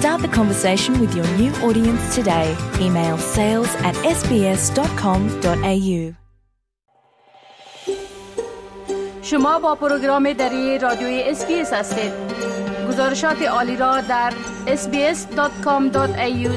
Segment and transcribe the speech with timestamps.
[0.00, 2.48] Start the conversation with your new audience today.
[2.80, 6.14] Email sales at sbs.com.au.
[9.22, 12.12] شما با پروگرام دری رادیوی اسپیس هستید
[12.88, 14.32] گزارشات عالی را در
[14.66, 16.48] sbs.com.au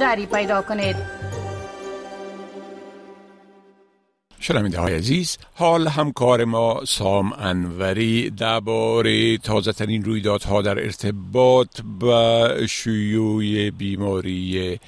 [0.00, 1.15] دری پیدا کنید
[4.47, 12.51] شنونده های عزیز؟ حال همکار ما سام انوری درباره تازه ترین رویدادها در ارتباط با
[12.69, 14.79] شیوع بیماری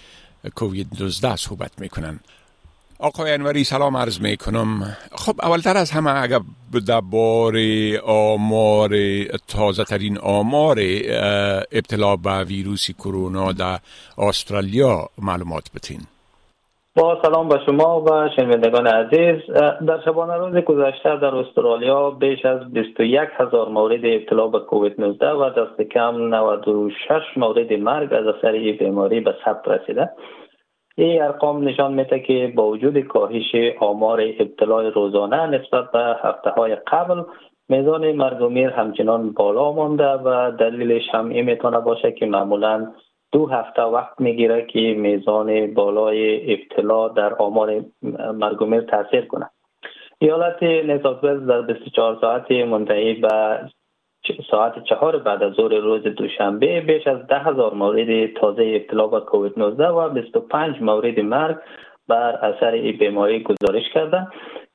[0.56, 2.20] کووید 19 صحبت می‌کنن.
[3.00, 6.40] آقای انوری سلام عرض می کنم خب اولتر از همه اگر
[6.86, 8.96] درباره آمار
[9.48, 10.80] تازه ترین آمار
[11.72, 13.80] ابتلا به ویروس کرونا در
[14.18, 16.02] استرالیا معلومات بتین
[17.00, 19.52] با سلام به شما و شنوندگان عزیز
[19.88, 25.32] در شبانه روز گذشته در استرالیا بیش از 21 هزار مورد ابتلا به کووید 19
[25.32, 30.10] و دست کم 96 مورد مرگ از اثر بیماری به ثبت رسیده.
[30.96, 36.76] این ارقام نشان میده که با وجود کاهش آمار ابتلا روزانه نسبت به هفته های
[36.76, 37.24] قبل
[37.70, 42.88] میزان مرگ و میر همچنان بالا مانده و دلیلش هم این می‌تونه باشه که معمولا
[43.32, 47.82] دو هفته وقت می‌گیره که میزان بالای ابتلا در آمار
[48.34, 49.50] مرگ تاثیر کنه.
[50.20, 53.60] ایالت نیسات در 24 ساعت منتهی به
[54.52, 59.20] ساعت چهار بعد از ظهر روز دوشنبه بیش از ده هزار مورد تازه ابتلا به
[59.20, 61.58] کووید 19 و 25 مورد مرگ
[62.08, 64.28] بر اثر این بیماری گزارش کرده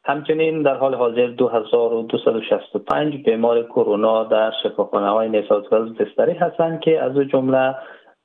[0.04, 5.28] همچنین در حال حاضر 2265 بیمار کرونا در شفاخانه های
[5.72, 7.74] ولز بستری هستند که از جمله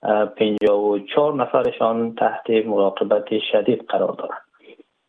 [0.01, 4.41] 54 نفرشان تحت مراقبت شدید قرار دارند.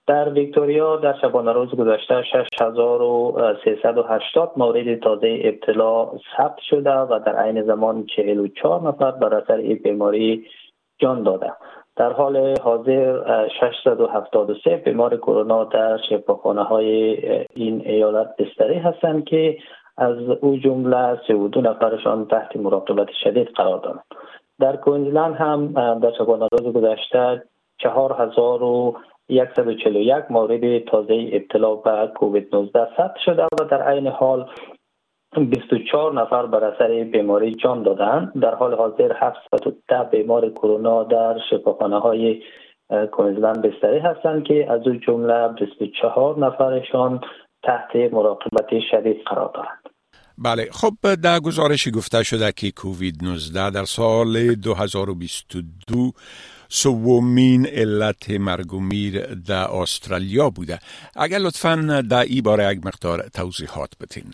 [0.07, 7.63] در ویکتوریا در شبانه روز گذشته 6380 مورد تازه ابتلا ثبت شده و در عین
[7.63, 10.47] زمان 44 نفر بر اثر این بیماری
[10.99, 11.53] جان داده.
[11.97, 17.17] در حال حاضر 673 بیمار کرونا در شفاخانه های
[17.55, 19.59] این ایالت بستری هستند که
[19.97, 24.05] از او جمله 32 نفرشان تحت مراقبت شدید قرار دارند.
[24.61, 27.43] در کوینزلند هم در شبانه روز گذشته
[27.79, 28.61] 4000
[29.57, 34.51] 141 مورد تازه ابتلا به کووید 19 ثبت شده و در عین حال
[35.37, 41.99] 24 نفر بر اثر بیماری جان دادند در حال حاضر 710 بیمار کرونا در شفاخانه
[41.99, 42.43] های
[43.13, 47.21] کوینزلند بستری هستند که از او جمله 24 نفرشان
[47.63, 49.80] تحت مراقبت شدید قرار دارند.
[50.45, 50.69] بله.
[50.73, 56.13] خب در گزارشی گفته شده که کووید 19 در سال 2022
[56.69, 60.79] سومین علت مرگ و میر در استرالیا بوده.
[61.17, 64.25] اگر لطفا در ای باره یک مقدار توضیحات بتین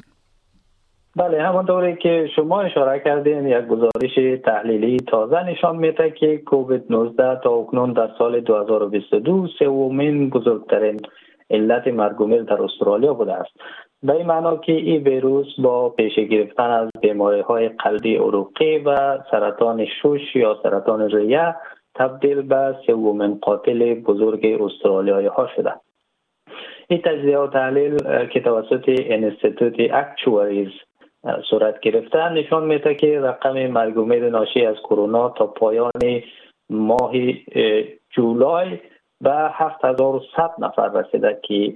[1.16, 7.40] بله همانطوری که شما اشاره کردین یک گزارش تحلیلی تازه نشان میده که کووید 19
[7.44, 11.00] تا اکنون در سال 2022 سومین بزرگترین
[11.50, 13.50] علت مرگ در استرالیا بوده است.
[14.02, 19.18] به این معنا که این ویروس با پیش گرفتن از بیماری های قلبی عروقی و
[19.30, 21.54] سرطان شش یا سرطان ریه
[21.94, 25.72] تبدیل به سومین قاتل بزرگ استرالیایی ها شده.
[26.88, 30.68] این تجزیه و تحلیل که توسط انستیتوت اکچواریز
[31.50, 36.22] صورت گرفته نشان میده که رقم مرگ ناشی از کرونا تا پایان
[36.70, 37.12] ماه
[38.10, 38.78] جولای
[39.21, 41.72] به 7100 نفر رسیده که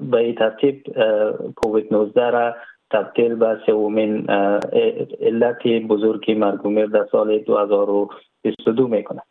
[0.00, 0.84] به این ترتیب
[1.56, 2.54] کووید 19 را
[2.90, 4.30] تبدیل به سومین
[5.20, 9.22] علت بزرگی مرگومیر در سال 2022 می‌کنه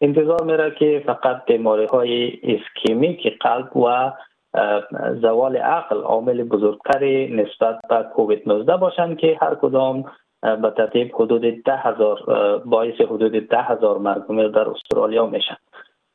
[0.00, 4.12] انتظار میره که فقط بیماری های اسکیمیک قلب و
[5.20, 10.04] زوال عقل عامل بزرگتری نسبت به کووید 19 باشند که هر کدام
[10.54, 12.18] به ترتیب حدود ده هزار
[12.64, 15.56] باعث حدود ده هزار مرگومیر در استرالیا میشن.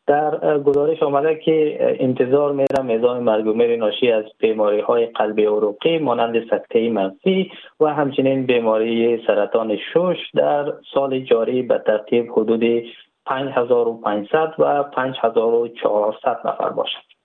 [0.07, 5.45] در گزارش آمده که انتظار میره میزان مرگ و میر ناشی از بیماری های قلبی
[5.45, 12.83] عروقی مانند سکته منفی و همچنین بیماری سرطان شش در سال جاری به ترتیب حدود
[13.25, 17.20] 5500 و 5400 نفر باشد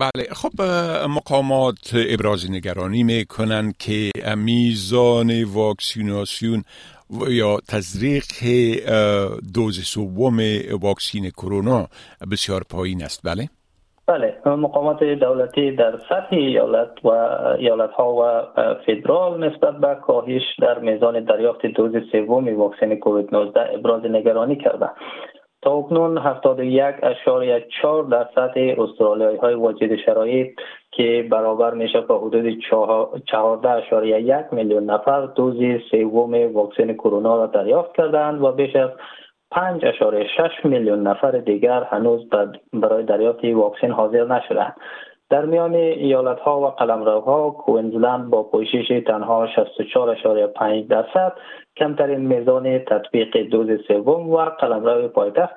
[0.00, 0.62] بله خب
[1.08, 6.62] مقامات ابراز نگرانی می‌کنن که میزان واکسیناسیون
[7.28, 8.24] یا تزریق
[9.54, 10.38] دوز سوم
[10.82, 11.86] واکسین کرونا
[12.32, 13.20] بسیار پایین است.
[13.24, 13.48] بله؟
[14.06, 17.08] بله مقامات دولتی در سطح ایالت و
[17.58, 18.42] ایالت ها و
[18.86, 24.90] فدرال نسبت به کاهش در میزان دریافت دوز سوم واکسن کووید 19 ابراز نگرانی کرده.
[25.66, 30.48] تا اکنون 71.4 درصد استرالیایی های واجد شرایط
[30.90, 35.56] که برابر میشه با حدود 14.1 میلیون نفر دوز
[35.90, 38.90] سوم واکسن کرونا را دریافت کردند و بیش از
[39.54, 42.28] 5.6 میلیون نفر دیگر هنوز
[42.72, 44.76] برای دریافت واکسن حاضر نشدند.
[45.30, 51.32] در میان ایالت ها و قلمروها کوینزلند با پوشش تنها 64.5 درصد
[51.76, 55.54] کمترین میزان تطبیق دوز سوم و قلمرو پایتخت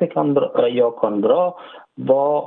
[0.71, 1.56] یا کانبرا
[1.98, 2.42] با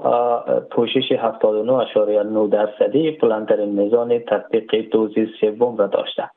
[0.70, 6.30] پوشش 79.9 درصدی بلندترین میزان تطبیق دوز سوم را داشته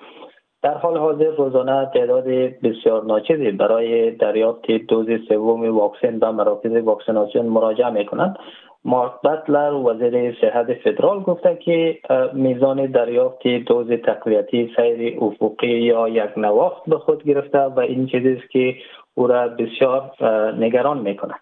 [0.66, 2.24] در حال حاضر روزانه تعداد
[2.64, 8.38] بسیار ناچیزی برای دریافت دوز سوم واکسن به مراکز واکسیناسیون مراجعه می کنند
[8.86, 11.98] مارک بطلر وزیر صحت فدرال گفته که
[12.34, 18.34] میزان دریافت دوز تقویتی سیر افقی یا یک نواخت به خود گرفته و این چیزی
[18.34, 18.76] است که
[19.16, 20.12] او را بسیار
[20.60, 21.34] نگران می‌کنه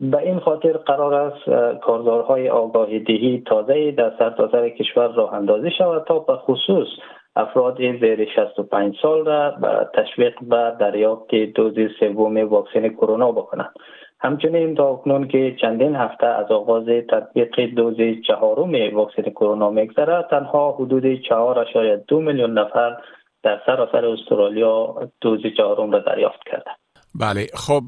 [0.00, 1.44] به این خاطر قرار است
[1.80, 6.88] کارزارهای آگاهی دهی تازه در سرتاسر کشور راه اندازی شود تا به خصوص
[7.36, 9.54] افراد زیر 65 سال را
[9.94, 13.72] تشویق به دریافت دوز سوم واکسن کرونا بکنند.
[14.20, 17.96] همچنین تا اکنون که چندین هفته از آغاز تطبیق دوز
[18.26, 22.96] چهارم واکسن کرونا میگذره تنها حدود 4.2 میلیون نفر
[23.42, 26.70] در سراسر استرالیا دوز چهارم را دریافت کرده.
[27.14, 27.82] بله خب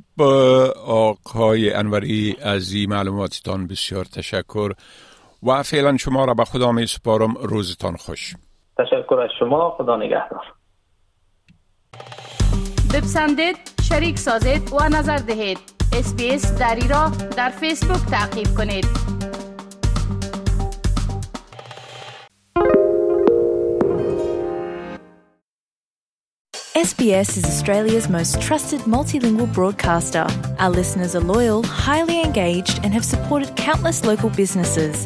[0.87, 4.71] آقای انوری از این معلوماتتان بسیار تشکر
[5.43, 8.35] و فعلا شما را به خدا می سپارم روزتان خوش.
[8.78, 10.54] تشکر از شما خدا نگهدار
[12.94, 13.58] بپسندید
[13.90, 15.60] شریک سازید و نظر دهید
[15.94, 19.14] اسپیس دری را در فیسبوک تعقیب کنید
[26.84, 30.28] SBS is Australia's most trusted multilingual broadcaster.
[30.60, 35.06] Our listeners are loyal, highly engaged, and have supported countless local businesses.